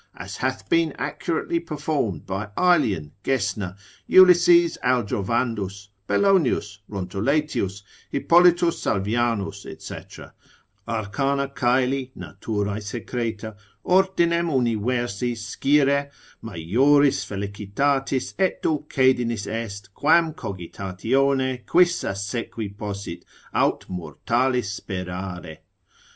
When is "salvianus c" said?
8.81-10.21